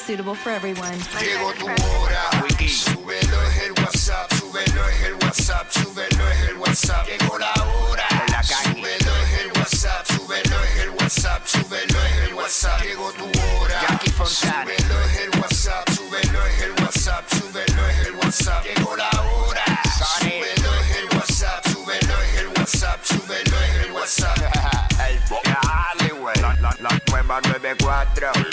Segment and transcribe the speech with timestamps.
[0.00, 0.98] suitable for everyone.
[1.20, 2.30] Llegó tu hora,
[2.66, 7.06] súbelo es el WhatsApp, súbelo es el WhatsApp, súbelo es el WhatsApp.
[7.06, 8.08] Llegó la hora,
[8.42, 12.82] súbelo es el WhatsApp, súbelo es el WhatsApp, súbelo es el WhatsApp.
[12.82, 18.64] Llegó tu hora, súbelo es el WhatsApp, súbelo es el WhatsApp, súbelo es el WhatsApp.
[18.64, 19.82] Llegó la hora,
[20.18, 24.38] súbelo es el WhatsApp, súbelo es el WhatsApp, súbelo es el WhatsApp.
[25.44, 26.36] Dale, güey.
[26.40, 28.49] La, la, la nueva 94.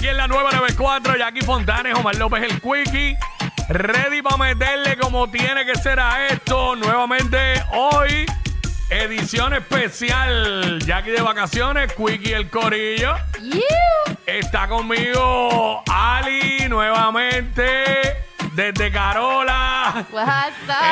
[0.00, 1.16] Aquí en la nueva 94.
[1.18, 3.18] Jackie Fontanes, Omar López el Quickie.
[3.68, 6.74] Ready para meterle como tiene que ser a esto.
[6.74, 8.24] Nuevamente hoy,
[8.88, 10.78] edición especial.
[10.86, 13.14] Jackie de vacaciones, Quickie el Corillo.
[14.24, 18.29] Está conmigo Ali nuevamente.
[18.54, 20.04] Desde Carola.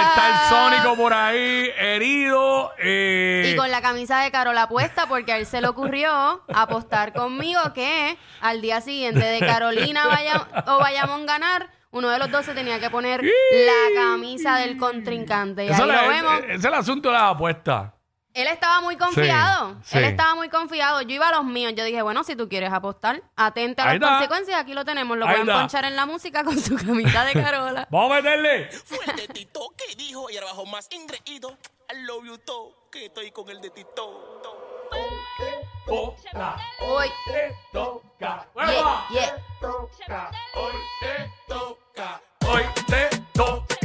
[0.01, 2.71] Está el Sónico por ahí, herido.
[2.79, 7.13] eh, Y con la camisa de Carola puesta porque a él se le ocurrió apostar
[7.13, 12.45] conmigo que al día siguiente de Carolina vaya, o Bayamón ganar, uno de los dos
[12.47, 15.65] se tenía que poner la camisa del contrincante.
[15.65, 16.39] Y eso ahí es- lo vemos.
[16.45, 17.91] Ese es el asunto de las apuestas.
[18.35, 19.77] Él estaba muy confiado.
[19.83, 20.11] Sí, Él sí.
[20.11, 21.03] estaba muy confiado.
[21.03, 21.73] Yo iba a los míos.
[21.77, 24.09] Yo dije, bueno, si tú quieres apostar, atente a Ahí las está.
[24.17, 24.61] consecuencias.
[24.61, 25.17] Aquí lo tenemos.
[25.17, 25.61] Lo Ahí pueden está.
[25.61, 27.89] ponchar en la música con su camisa de Carola.
[27.91, 28.71] Vamos a meterle.
[28.85, 31.57] Fue el de Tito que dijo y ahora bajo más ingreído.
[31.93, 34.43] I love you todo, que estoy con el de Tito.
[35.87, 38.47] Toca, Uy, te toca.
[38.55, 39.37] yeah, yeah.
[39.61, 42.21] Toca, hoy te toca.
[42.47, 43.78] Hoy te toca.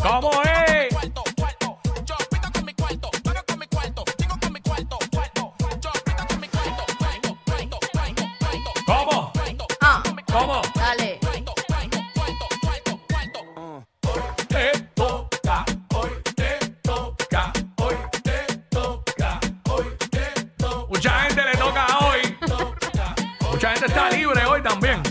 [0.00, 0.30] Cuarto,
[1.36, 1.80] cuarto.
[8.86, 9.32] ¿Cómo?
[9.80, 10.02] Ah,
[10.32, 10.62] ¿Cómo?
[10.74, 11.18] dale.
[14.48, 15.64] Te toca.
[15.94, 17.52] Hoy te toca.
[17.76, 19.40] Hoy te toca.
[19.68, 20.24] Hoy te
[20.58, 20.86] toca.
[20.88, 22.36] Mucha gente le toca hoy.
[23.52, 25.02] Mucha gente está libre hoy también.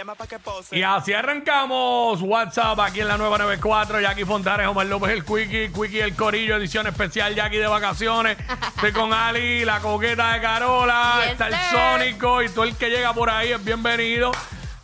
[0.00, 0.76] Llama pa' que pose.
[0.78, 4.00] Y así arrancamos WhatsApp aquí en la nueva 94.
[4.00, 8.38] Jackie Fontanes, Omar López, el Quickie, Quickie el Corillo, edición especial Jackie de vacaciones.
[8.76, 11.62] Estoy con Ali, la coqueta de Carola, Yes, está el sir.
[11.70, 14.32] Sónico y todo el que llega por ahí es bienvenido.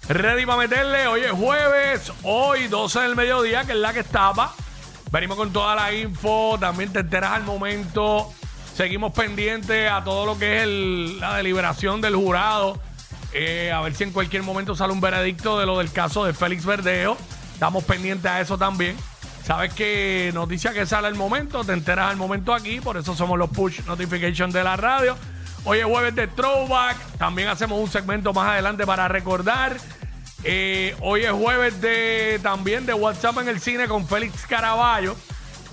[0.09, 1.07] Ready para meterle.
[1.07, 4.53] Hoy es jueves, hoy 12 del mediodía, que es la que estaba.
[5.11, 8.31] Venimos con toda la info, también te enteras al momento.
[8.75, 12.79] Seguimos pendientes a todo lo que es el- la deliberación del jurado.
[13.39, 16.33] Eh, a ver si en cualquier momento sale un veredicto de lo del caso de
[16.33, 17.19] Félix Verdejo.
[17.53, 18.97] Estamos pendientes a eso también.
[19.45, 23.39] Sabes que noticia que sale al momento, te enteras al momento aquí, por eso somos
[23.39, 25.19] los push notifications de la radio.
[25.65, 29.77] Hoy es jueves de Throwback, también hacemos un segmento más adelante para recordar.
[30.43, 35.15] Eh, hoy es jueves de también de WhatsApp en el cine con Félix Caraballo.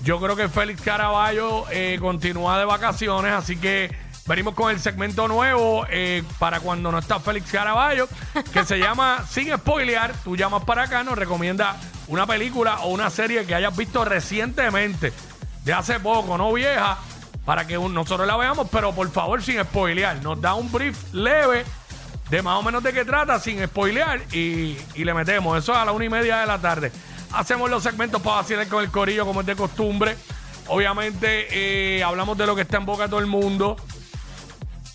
[0.02, 5.28] Yo creo que Félix Caraballo eh, continúa de vacaciones, así que venimos con el segmento
[5.28, 8.08] nuevo eh, para cuando no está Félix Caraballo,
[8.52, 10.12] que se llama Sin Spoilear.
[10.24, 11.76] Tú llamas para acá, nos recomienda
[12.08, 15.12] una película o una serie que hayas visto recientemente,
[15.64, 16.98] de hace poco, no vieja,
[17.44, 20.22] para que nosotros la veamos, pero por favor sin spoilear.
[20.22, 21.64] Nos da un brief leve
[22.30, 25.58] de más o menos de qué trata, sin spoilear, y, y le metemos.
[25.58, 26.90] Eso a la una y media de la tarde.
[27.32, 30.16] Hacemos los segmentos para vacilar con el corillo, como es de costumbre.
[30.68, 33.76] Obviamente, eh, hablamos de lo que está en boca de todo el mundo.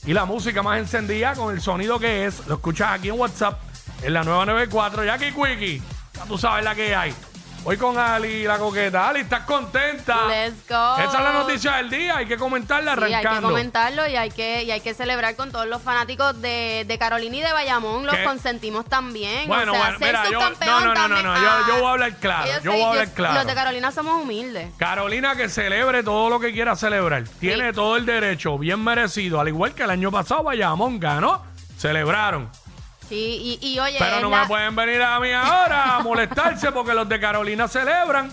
[0.10, 2.48] Y la música más encendida con el sonido que es.
[2.48, 3.60] Lo escuchas aquí en WhatsApp,
[4.02, 5.06] en la 994.
[5.06, 5.84] Jackie Quickie,
[6.16, 7.14] ya tú sabes la que hay.
[7.66, 9.10] Hoy con Ali, la coqueta.
[9.10, 10.26] Ali, ¿estás contenta?
[10.28, 10.98] Let's go.
[10.98, 12.18] Esa es la noticia del día.
[12.18, 13.50] Hay que comentarla Sí, hay que arrancando.
[13.50, 17.36] comentarlo y hay que, y hay que celebrar con todos los fanáticos de, de Carolina
[17.36, 18.06] y de Bayamón.
[18.06, 18.24] Los ¿Qué?
[18.24, 19.48] consentimos también.
[19.48, 21.24] Bueno, o sea, bueno, ser mira, yo- subcampeón no, no, no, también.
[21.26, 23.34] no, no, yo- Ah, yo voy a hablar claro, yo voy a hablar ellos- claro.
[23.36, 24.72] Los de Carolina somos humildes.
[24.78, 27.26] Carolina que celebre todo lo que quiera celebrar.
[27.40, 29.40] Tiene todo el derecho, bien merecido.
[29.40, 31.44] Al igual que el año pasado Bayamón ganó,
[31.78, 32.50] celebraron.
[33.10, 36.72] Sí, y, y oye, Pero no la- me pueden venir a mí ahora a molestarse
[36.72, 38.32] porque los de Carolina celebran.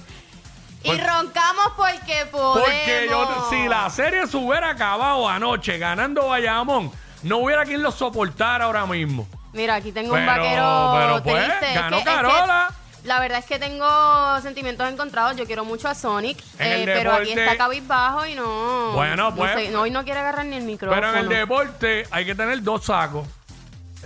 [0.83, 2.61] y roncamos porque podemos.
[2.61, 6.93] Porque yo, si la serie se hubiera acabado anoche ganando Bayamón,
[7.23, 9.27] no hubiera quien los soportara ahora mismo.
[9.55, 11.69] Mira, aquí tengo Pero, un vaquero pero pues, triste.
[11.71, 12.73] Es ganó es que Carola.
[13.05, 15.37] La verdad es que tengo sentimientos encontrados.
[15.37, 18.91] Yo quiero mucho a Sonic, eh, pero aquí está cabizbajo y no.
[18.93, 21.01] Bueno, no pues- sé, no, hoy no quiere agarrar ni el micrófono.
[21.01, 23.27] Pero en el deporte hay que tener dos sacos.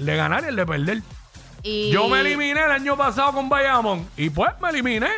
[0.00, 1.02] El de ganar y el de perder.
[1.62, 4.08] Y- Yo me eliminé el año pasado con Bayamón.
[4.17, 5.11] Y pues me eliminé.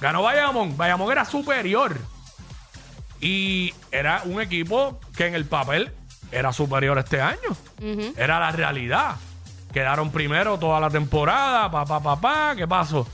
[0.00, 0.76] Ganó Bayamón.
[0.76, 1.96] Bayamón era superior.
[3.20, 5.90] Y era un equipo que en el papel
[6.30, 7.38] era superior este año.
[8.16, 9.16] Era la realidad.
[9.72, 11.70] Quedaron primero toda la temporada.
[11.70, 12.54] Pa, pa, pa, pa.
[12.56, 13.06] ¿Qué pasó?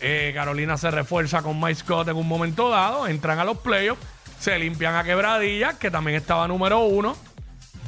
[0.00, 3.06] Eh, Carolina se refuerza con Mike Scott en un momento dado.
[3.06, 4.02] Entran a los playoffs.
[4.38, 7.16] Se limpian a quebradilla, que también estaba número uno.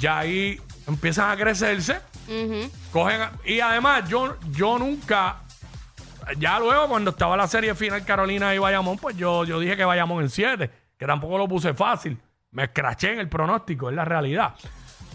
[0.00, 0.58] Ya ahí
[0.90, 2.00] empiezan a crecerse.
[2.28, 2.70] Ujú.
[2.92, 5.36] Cogen a- y además, yo, yo nunca.
[6.38, 9.84] Ya luego, cuando estaba la serie final Carolina y Bayamón, pues yo, yo dije que
[9.84, 12.18] Bayamón en 7, que tampoco lo puse fácil.
[12.52, 14.54] Me escraché en el pronóstico, es la realidad.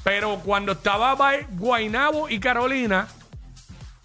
[0.03, 3.07] Pero cuando estaba Bay- Guaynabo y Carolina,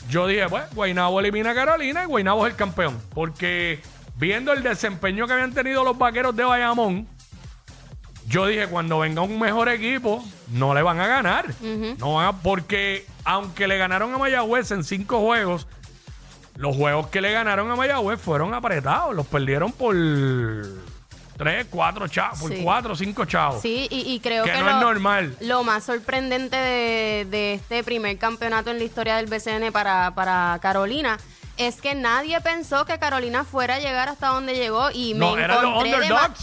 [0.08, 2.98] yo dije, pues, Guaynabo elimina a Carolina y Guaynabo es el campeón.
[3.14, 3.80] Porque
[4.16, 7.08] viendo el desempeño que habían tenido los vaqueros de Bayamón,
[8.30, 11.46] yo dije, cuando venga un mejor equipo, no le van a ganar.
[11.98, 15.66] No van a- porque aunque le ganaron a Mayagüez en cinco juegos,
[16.56, 19.14] los juegos que le ganaron a Mayagüez fueron apretados.
[19.14, 19.94] Los perdieron por
[21.36, 23.62] tres, cuatro chavos, por cuatro cinco chavos.
[23.62, 25.36] Sí, y, y creo Que que, no lo, es normal.
[25.40, 30.58] lo más sorprendente de, de este primer campeonato en la historia del BCN para, para
[30.60, 31.18] Carolina
[31.68, 35.94] es que nadie pensó que Carolina fuera a llegar hasta donde llegó y me encontré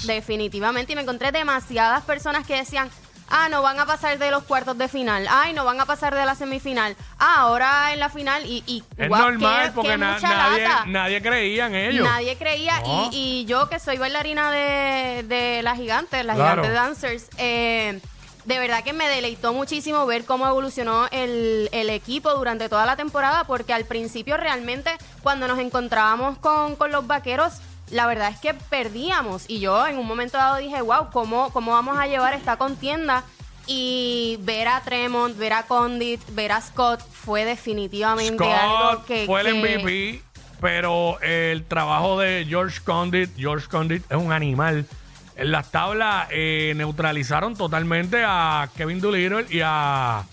[0.05, 2.89] definitivamente y me encontré demasiadas personas que decían
[3.29, 5.27] Ah, no van a pasar de los cuartos de final.
[5.29, 6.95] Ay, no van a pasar de la semifinal.
[7.19, 8.45] Ah, ahora en la final.
[8.45, 10.83] Y, y Es normal qué- porque qué na- mucha nadie, lata.
[10.87, 12.07] nadie creía en ellos.
[12.07, 12.79] Nadie creía.
[12.85, 13.09] No.
[13.11, 16.63] Y, y yo, que soy bailarina de, de las gigantes, las Claro.
[16.63, 17.99] gigantes dancers, eh,
[18.47, 22.95] de verdad que me deleitó muchísimo ver cómo evolucionó el, el equipo durante toda la
[22.95, 24.89] temporada, porque al principio realmente,
[25.21, 27.55] cuando nos encontrábamos con, con los vaqueros,
[27.91, 29.43] la verdad es que perdíamos.
[29.49, 33.25] Y yo en un momento dado dije, wow, ¿cómo, cómo vamos a llevar esta contienda?
[33.65, 39.25] Y ver a Tremont, ver a Condit, ver a Scott fue definitivamente algo Scott que...
[39.25, 40.21] fue el que- MVP,
[40.61, 44.85] pero el trabajo de George Condit, George Condit es un animal.
[45.37, 50.23] En las tablas eh, neutralizaron totalmente a Kevin Doolittle y a,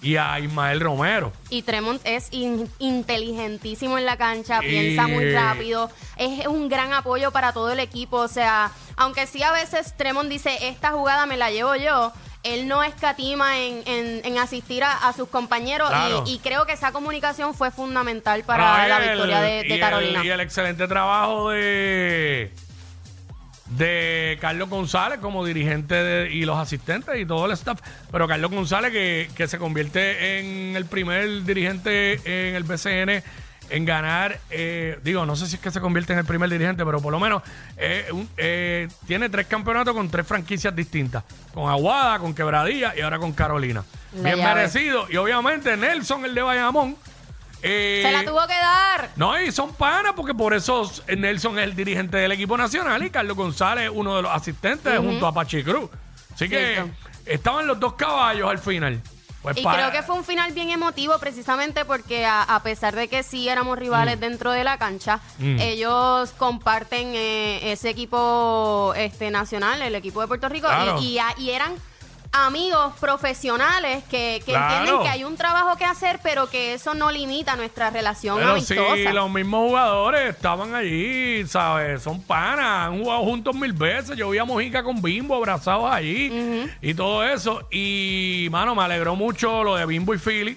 [0.00, 1.32] y a Ismael Romero.
[1.50, 6.94] Y Tremont es in- inteligentísimo en la cancha, Y- piensa muy rápido, es un gran
[6.94, 8.16] apoyo para todo el equipo.
[8.16, 12.12] O sea, aunque sí a veces Tremont dice, esta jugada me la llevo yo,
[12.42, 16.24] él no escatima en, en- en asistir a, a sus compañeros Claro.
[16.26, 19.80] y, creo que esa comunicación fue fundamental para la el- victoria de, y de el-
[19.80, 20.24] Carolina.
[20.24, 22.50] y el excelente trabajo de
[23.70, 27.80] de Carlos González como dirigente de- y los asistentes y todo el staff.
[28.10, 32.14] Pero Carlos González que, que se convierte en el primer dirigente
[32.48, 33.22] en el BCN
[33.70, 36.86] en ganar, eh, digo, no sé si es que se convierte en el primer dirigente,
[36.86, 37.42] pero por lo menos
[37.76, 41.22] eh, un- eh, tiene tres campeonatos con tres franquicias distintas.
[41.52, 43.84] Con Aguada, con Quebradilla y ahora con Carolina.
[44.16, 44.54] La Bien llave.
[44.54, 45.06] merecido.
[45.10, 46.96] Y obviamente Nelson, el de Bayamón.
[47.62, 49.10] Eh, Se la tuvo que dar.
[49.16, 53.10] no, y son panas porque por eso Nelson es el dirigente del equipo nacional y
[53.10, 55.90] Carlos González uno de los asistentes junto a Pachi Cruz.
[56.34, 56.84] Así que
[57.26, 59.00] estaban los dos caballos al final.
[59.42, 62.94] Pues Y para- creo que fue un final bien emotivo precisamente porque a, a pesar
[62.96, 65.60] de que sí éramos rivales dentro de la cancha, Mm.
[65.60, 70.98] ellos comparten eh, ese equipo este nacional, el equipo de Puerto Rico, Claro.
[71.00, 71.72] y, y a- y eran
[72.32, 74.74] amigos profesionales que, que Claro.
[74.78, 78.60] entienden que hay un trabajo que hacer, pero que eso no limita nuestra relación Pero
[78.60, 79.12] sí, amistosa.
[79.12, 82.02] los mismos jugadores estaban allí, ¿sabes?
[82.02, 84.16] Son panas, han jugado juntos mil veces.
[84.16, 86.30] Yo vi a Mojica con Bimbo abrazados allí
[86.82, 87.66] y todo eso.
[87.70, 90.56] Y, mano, me alegró mucho lo de Bimbo y Philly,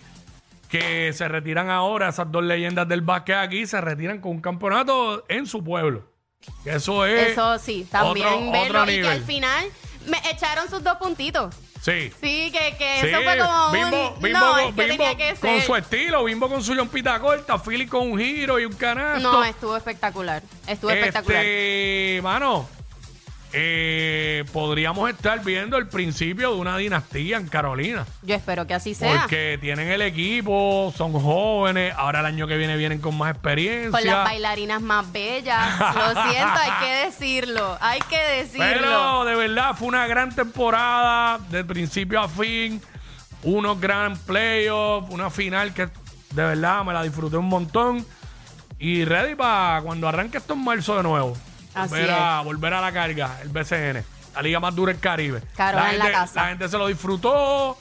[0.70, 5.24] que se retiran ahora, esas dos leyendas del básquet aquí, se retiran con un campeonato
[5.30, 6.04] en su pueblo.
[6.64, 7.30] Que eso es.
[7.30, 9.12] Eso sí, también otro- verlo otro y que nivel.
[9.12, 9.66] al final
[10.08, 11.54] me echaron sus dos puntitos.
[11.82, 12.12] Sí.
[12.22, 14.22] Sí, que, que Sí, eso fue como Bimbo, un...
[14.22, 15.62] Bimbo no, con- es que Bimbo tenía que con ser.
[15.64, 19.32] su estilo, Bimbo con su yompita corta, Philly con un giro y un canasto.
[19.32, 20.44] No, estuvo espectacular.
[20.68, 21.44] Estuvo espectacular.
[21.44, 22.70] Este, mano,
[23.54, 28.06] eh, podríamos estar viendo el principio de una dinastía en Carolina.
[28.22, 29.22] Yo espero que así sea.
[29.22, 33.92] Porque tienen el equipo, son jóvenes, ahora el año que viene vienen con más experiencia.
[33.92, 35.80] Con las bailarinas más bellas.
[35.80, 37.78] Lo siento, hay que decirlo.
[37.82, 38.66] Hay que decirlo.
[38.66, 42.82] Pero de verdad fue una gran temporada, de principio a fin.
[43.44, 48.06] Unos gran playoffs, una final que de verdad me la disfruté un montón.
[48.80, 51.38] Y ready para cuando arranque esto en marzo de nuevo.
[51.74, 54.04] Así volver, a, volver a la carga, el BCN,
[54.36, 55.42] la liga más dura del Caribe.
[55.58, 56.42] En la gente, casa.
[56.42, 57.78] la gente se lo disfrutó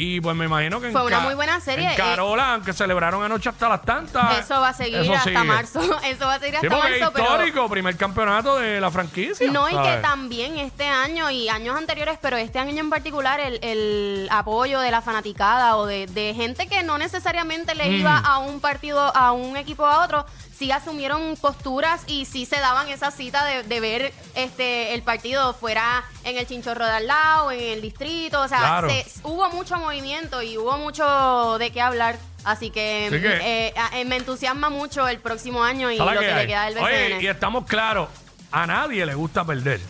[0.00, 2.54] Y pues me imagino que en Fue una Ca- muy buena serie, En eh, Carola,
[2.54, 4.38] aunque celebraron anoche hasta las tantas.
[4.38, 5.44] Eso va a seguir eso hasta sigue.
[5.44, 5.80] marzo.
[6.04, 7.24] Eso va a seguir Sí, hasta porque es marzo, pero.
[7.26, 9.50] histórico, primer campeonato de la franquicia.
[9.50, 10.02] No, y que ¿sabes?
[10.02, 14.90] también este año y años anteriores, pero este año en particular, el, el apoyo de
[14.90, 17.92] la fanaticada o de, de gente que no necesariamente le Mm.
[18.00, 20.24] iba a un partido, a un equipo a otro,
[20.56, 25.54] sí asumieron posturas y sí se daban esa cita de, de ver este el partido
[25.54, 28.40] fuera en el chinchorro de al lado, en el distrito.
[28.40, 28.90] O sea, Claro.
[28.90, 32.16] se- hubo mucho movimiento y hubo mucho de qué hablar.
[32.44, 36.14] Así que, Así que- eh, a- eh, me entusiasma mucho el próximo año y ¿Sabes
[36.14, 37.20] lo qué que le queda del Oye, BCN.
[37.22, 38.08] y estamos claros,
[38.50, 39.80] a nadie le gusta perder.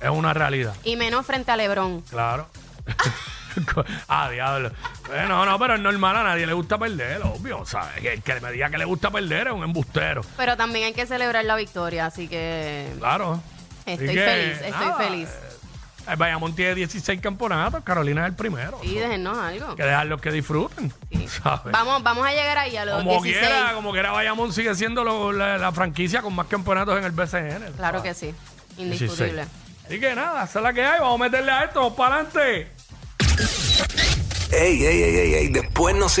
[0.00, 0.74] Es una realidad.
[0.82, 2.00] y menos frente a Lebron.
[2.02, 2.46] Claro.
[4.08, 4.68] ah, diablo.
[5.12, 7.64] Eh, no, no, pero es normal, a nadie le gusta perder, obvio.
[7.66, 8.00] ¿sabes?
[8.00, 10.22] Que el que me diga que le gusta perder es un embustero.
[10.36, 13.42] Pero también hay que celebrar la victoria, así que Claro.
[13.86, 15.28] Estoy Así feliz, estoy feliz.
[16.08, 18.78] Eh, Bayamón tiene 16 campeonatos, Carolina es el primero.
[18.82, 19.76] sí, déjennos algo.
[19.76, 20.92] que dejarlos que disfruten.
[21.12, 21.28] Sí.
[21.28, 21.72] ¿sabes?
[21.72, 23.38] Vamos, vamos a llegar ahí a los Como 16.
[23.38, 27.12] quiera, como quiera, Bayamón sigue siendo lo- la, la franquicia con más campeonatos en el
[27.12, 27.72] BCN.
[27.76, 28.34] Claro que sí,
[28.78, 29.44] indiscutible.
[29.86, 31.00] Así que nada, esa es la que hay.
[31.00, 32.70] Vamos a meterle a esto, vamos para adelante.
[34.52, 36.18] Ey, ey, ey, ey, ey, después no se